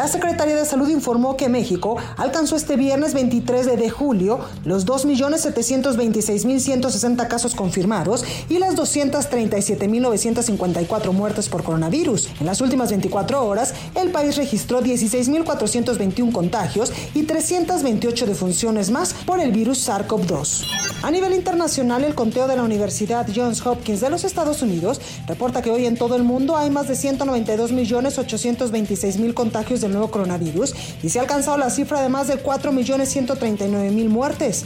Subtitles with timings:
[0.00, 7.28] La Secretaría de Salud informó que México alcanzó este viernes 23 de julio los 2.726.160
[7.28, 12.30] casos confirmados y las 237.954 muertes por coronavirus.
[12.40, 19.38] En las últimas 24 horas, el país registró 16.421 contagios y 328 defunciones más por
[19.38, 20.64] el virus SARS-CoV-2.
[21.02, 25.60] A nivel internacional, el conteo de la Universidad Johns Hopkins de los Estados Unidos reporta
[25.60, 31.18] que hoy en todo el mundo hay más de 192.826.000 contagios nuevo coronavirus y se
[31.18, 34.64] ha alcanzado la cifra de más de 4.139.000 muertes.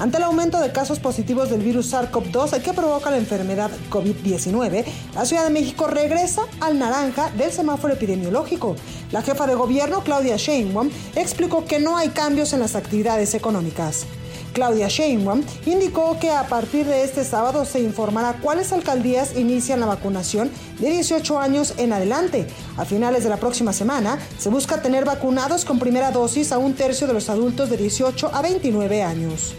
[0.00, 5.26] Ante el aumento de casos positivos del virus SARS-CoV-2 que provoca la enfermedad COVID-19, la
[5.26, 8.76] Ciudad de México regresa al naranja del semáforo epidemiológico.
[9.12, 14.06] La jefa de gobierno, Claudia Sheinbaum, explicó que no hay cambios en las actividades económicas.
[14.54, 19.86] Claudia Sheinbaum indicó que a partir de este sábado se informará cuáles alcaldías inician la
[19.86, 22.46] vacunación de 18 años en adelante.
[22.78, 26.74] A finales de la próxima semana se busca tener vacunados con primera dosis a un
[26.74, 29.54] tercio de los adultos de 18 a 29 años.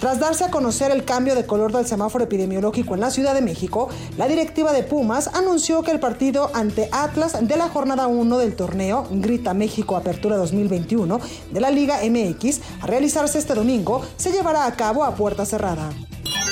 [0.00, 3.42] Tras darse a conocer el cambio de color del semáforo epidemiológico en la Ciudad de
[3.42, 8.38] México, la directiva de Pumas anunció que el partido ante Atlas de la jornada 1
[8.38, 11.20] del torneo Grita México Apertura 2021
[11.52, 15.90] de la Liga MX, a realizarse este domingo, se llevará a cabo a puerta cerrada.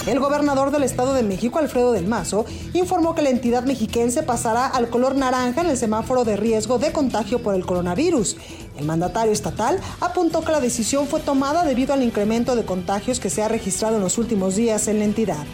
[0.06, 4.66] El gobernador del Estado de México, Alfredo del Mazo, informó que la entidad mexiquense pasará
[4.66, 8.36] al color naranja en el semáforo de riesgo de contagio por el coronavirus.
[8.78, 13.30] El mandatario estatal apuntó que la decisión fue tomada debido al incremento de contagios que
[13.30, 15.44] se ha registrado en los últimos días en la entidad.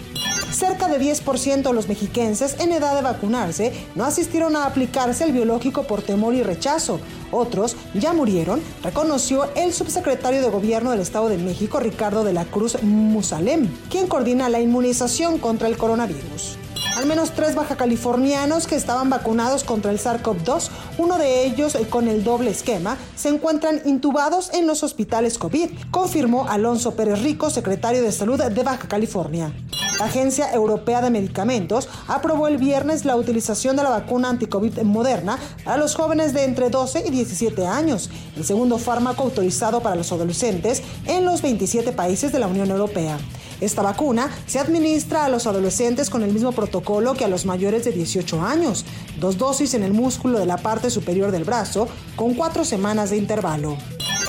[0.50, 5.32] Cerca de 10% de los mexiquenses en edad de vacunarse no asistieron a aplicarse el
[5.32, 7.00] biológico por temor y rechazo.
[7.30, 12.44] Otros ya murieron, reconoció el subsecretario de Gobierno del Estado de México, Ricardo de la
[12.44, 16.58] Cruz Musalem, quien coordina la inmunización contra el coronavirus.
[16.96, 20.68] Al menos tres baja californianos que estaban vacunados contra el SARS-CoV-2,
[20.98, 25.70] uno de ellos eh, con el doble esquema, se encuentran intubados en los hospitales COVID,
[25.90, 29.52] confirmó Alonso Pérez Rico, secretario de Salud de Baja California.
[29.98, 35.38] La Agencia Europea de Medicamentos aprobó el viernes la utilización de la vacuna anticovid moderna
[35.64, 40.10] para los jóvenes de entre 12 y 17 años, el segundo fármaco autorizado para los
[40.10, 43.18] adolescentes en los 27 países de la Unión Europea.
[43.60, 47.84] Esta vacuna se administra a los adolescentes con el mismo protocolo que a los mayores
[47.84, 48.84] de 18 años,
[49.20, 53.16] dos dosis en el músculo de la parte superior del brazo, con cuatro semanas de
[53.16, 53.76] intervalo.